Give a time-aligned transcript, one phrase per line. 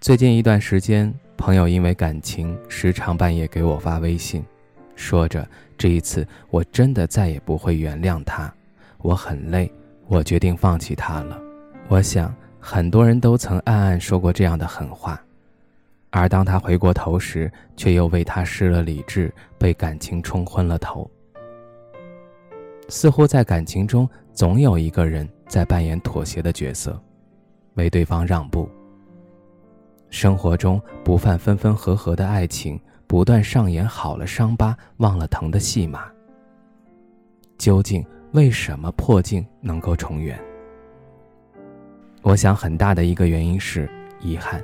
[0.00, 4.42] 最近一段时间，朋友因为感情时常半夜给我发微信，
[4.96, 8.50] 说着这一次我真的再也不会原谅他，
[9.02, 9.70] 我很累，
[10.06, 11.38] 我决定放弃他了。
[11.86, 15.22] 我想很多人都曾暗暗说过这样的狠话，
[16.08, 21.08] 而当他回过头时，却又为他失了理智，被感情冲昏了头。
[22.88, 26.98] 似乎在感情中，总有一个人在扮演妥协的角色，
[27.74, 28.66] 为对方让步。
[30.10, 36.04] 生活中不犯分分合合的爱情，不断上演好了伤疤忘了疼的戏码。
[37.56, 40.38] 究竟为什么破镜能够重圆？
[42.22, 43.88] 我想很大的一个原因是
[44.20, 44.62] 遗憾。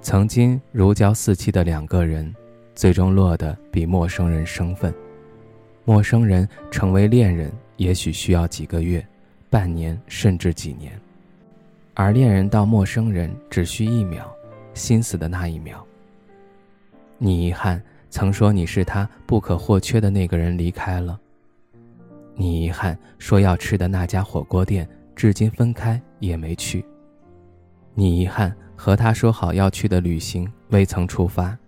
[0.00, 2.34] 曾经如胶似漆的两个人，
[2.74, 4.94] 最终落得比陌生人生分。
[5.84, 9.04] 陌生人成为恋人，也许需要几个月、
[9.50, 10.92] 半年，甚至几年；
[11.94, 14.30] 而恋人到陌生人只需一秒。
[14.78, 15.84] 心死的那一秒，
[17.18, 21.18] 你遗憾曾说你是他不可或缺的那个人离开了。
[22.34, 26.84] 你遗憾说要吃的那家火锅店，至今分开也没去。
[27.94, 31.58] 你遗憾和他说好要去的旅行未曾出发。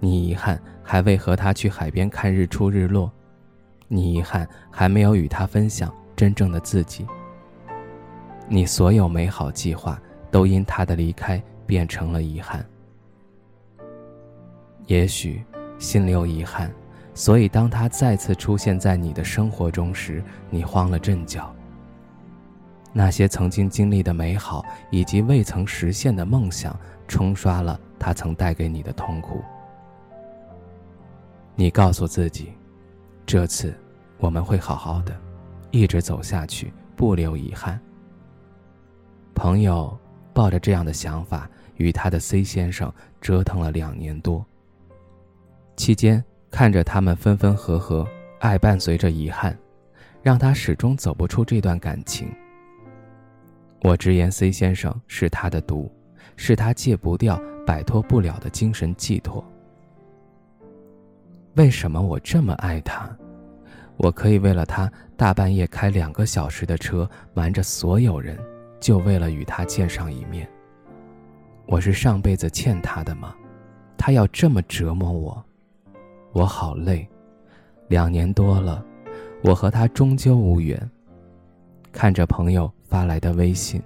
[0.00, 3.10] 你遗憾还未和他去海边看日出日落。
[3.86, 7.06] 你遗憾还没有与他分享真正的自己。
[8.48, 11.40] 你所有美好计划都因他的离开。
[11.66, 12.64] 变成了遗憾。
[14.86, 15.44] 也许
[15.78, 16.72] 心里有遗憾，
[17.12, 21.52] 所以当他再次出现在你的生活中时，你慌了阵脚。
[22.92, 29.42] 那些曾经经历的美好以及未曾实现的梦想，冲刷了他曾带给你的痛苦。
[31.56, 32.52] 你告诉自己，
[33.26, 33.74] 这次
[34.18, 35.14] 我们会好好的，
[35.72, 37.78] 一直走下去，不留遗憾。
[39.34, 39.98] 朋友。
[40.36, 42.92] 抱着这样的想法，与他的 C 先生
[43.22, 44.44] 折腾了两年多。
[45.76, 48.06] 期间，看着他们分分合合，
[48.38, 49.58] 爱伴随着遗憾，
[50.22, 52.28] 让他始终走不出这段感情。
[53.80, 55.90] 我直言，C 先生是他的毒，
[56.36, 59.42] 是他戒不掉、摆脱不了的精神寄托。
[61.54, 63.10] 为什么我这么爱他？
[63.96, 68.38] 我可以为了他大半夜开两个小时的车，瞒着所有人。
[68.80, 70.48] 就为了与他见上一面。
[71.66, 73.34] 我是上辈子欠他的吗？
[73.98, 75.44] 他要这么折磨我，
[76.32, 77.08] 我好累。
[77.88, 78.84] 两年多了，
[79.42, 80.78] 我和他终究无缘。
[81.92, 83.82] 看着朋友发来的微信，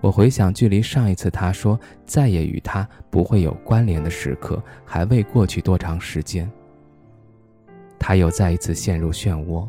[0.00, 6.50] 我回想距离上一次他说再也与他不会有关联的时刻，还未过去多长时间。
[7.98, 9.68] 他又再一次陷入漩涡。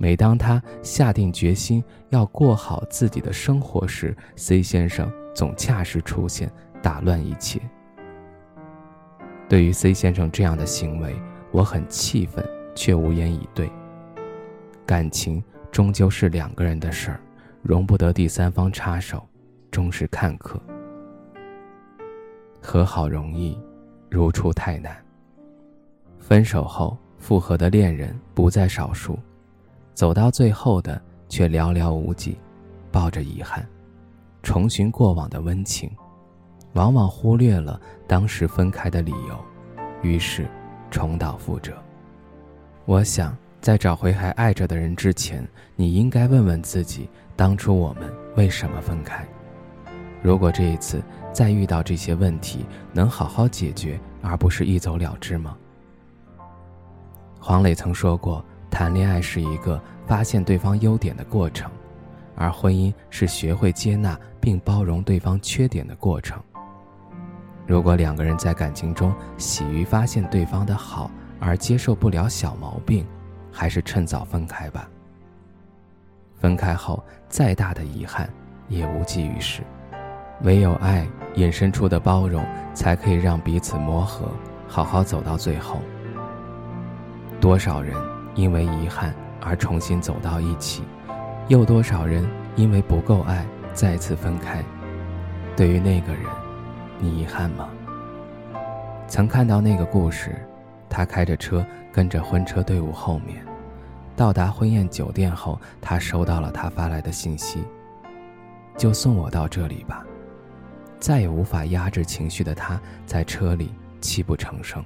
[0.00, 6.48] 每当他下定决心要过好自己的生活时，C 先生总恰时出现，
[6.80, 7.60] 打乱一切。
[9.48, 11.20] 对于 C 先生这样的行为，
[11.50, 13.68] 我很气愤，却无言以对。
[14.86, 15.42] 感情
[15.72, 17.20] 终究是两个人的事儿，
[17.60, 19.26] 容不得第三方插手，
[19.70, 20.60] 终是看客。
[22.62, 23.58] 和好容易，
[24.08, 24.96] 如初太难。
[26.20, 29.18] 分手后复合的恋人不在少数。
[29.98, 32.38] 走到最后的却寥寥无几，
[32.92, 33.68] 抱着遗憾，
[34.44, 35.90] 重寻过往的温情，
[36.74, 39.36] 往往忽略了当时分开的理由，
[40.00, 40.48] 于是
[40.88, 41.72] 重蹈覆辙。
[42.84, 45.44] 我想，在找回还爱着的人之前，
[45.74, 49.26] 你应该问问自己，当初我们为什么分开？
[50.22, 51.02] 如果这一次
[51.32, 55.56] 再遇到这些问题，能好好解决，而不是一走了之吗？
[57.40, 58.44] 黄磊曾说过。
[58.78, 61.68] 谈恋爱是一个发现对方优点的过程，
[62.36, 66.40] 而婚姻是学会接纳并包容对方缺点的过程。
[67.66, 71.10] 如果两个人在感情中喜于发现对方的好，
[71.40, 73.04] 而接受不了小毛病，
[73.50, 74.88] 还是趁早分开吧。
[76.36, 78.30] 分开后再大的遗憾
[78.68, 79.64] 也无济于事，
[80.42, 81.04] 唯有爱
[81.34, 84.30] 引申出的包容，才可以让彼此磨合，
[84.68, 85.80] 好好走到最后。
[87.40, 87.92] 多少人？
[88.38, 90.84] 因为遗憾而重新走到一起，
[91.48, 92.24] 又多少人
[92.54, 93.44] 因为不够爱
[93.74, 94.64] 再次分开？
[95.56, 96.22] 对于那个人，
[97.00, 97.68] 你遗憾吗？
[99.08, 100.36] 曾看到那个故事，
[100.88, 103.44] 他开着车跟着婚车队伍后面，
[104.14, 107.64] 到达婚宴酒店后，他收到了他发来的信息
[108.78, 110.06] ：“就送我到这里吧。”
[111.00, 114.80] 再也无法压制情绪的他，在车里泣不成声。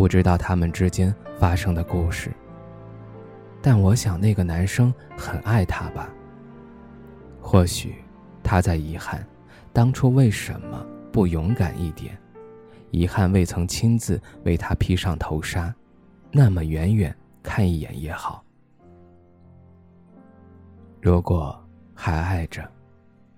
[0.00, 2.32] 不知道他们之间发生的故事，
[3.60, 6.08] 但我想那个男生很爱她吧。
[7.38, 7.96] 或许
[8.42, 9.22] 他在遗憾，
[9.74, 10.82] 当初为什么
[11.12, 12.16] 不勇敢一点？
[12.90, 15.70] 遗憾未曾亲自为他披上头纱，
[16.32, 18.42] 那么远远看一眼也好。
[20.98, 21.62] 如果
[21.94, 22.66] 还爱着，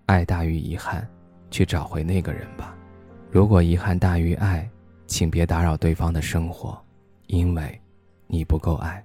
[0.06, 1.04] 爱大于遗憾，
[1.50, 2.72] 去找回那个人吧。
[3.32, 4.70] 如果遗憾大于爱，
[5.12, 6.82] 请别打扰对方的生活，
[7.26, 7.78] 因为，
[8.26, 9.04] 你不够爱。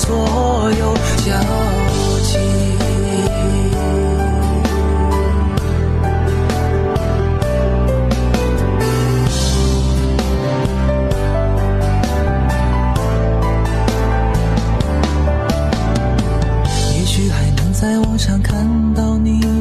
[0.00, 0.94] 所有
[1.24, 1.38] 交
[2.22, 2.38] 集。
[16.96, 19.40] 也许还能在网上看到你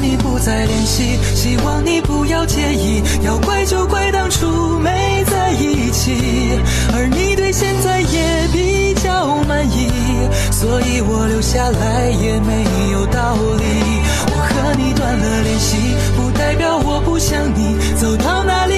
[0.00, 3.02] 你不再联系，希望你不要介意。
[3.22, 6.12] 要怪就怪当初没在一起，
[6.94, 9.88] 而你对现在也比较满意，
[10.50, 13.64] 所以我留下来也没有道理。
[14.30, 15.76] 我和你断了联系，
[16.16, 17.76] 不代表我不想你。
[17.96, 18.77] 走到哪里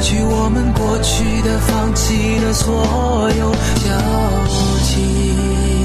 [0.00, 3.90] 去我们过去的、放弃了所有交
[4.82, 5.79] 集。